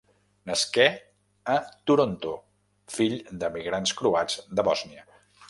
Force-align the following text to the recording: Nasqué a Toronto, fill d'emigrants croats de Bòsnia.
Nasqué 0.51 0.85
a 1.55 1.57
Toronto, 1.91 2.33
fill 2.95 3.15
d'emigrants 3.45 3.95
croats 4.01 4.41
de 4.57 4.69
Bòsnia. 4.71 5.07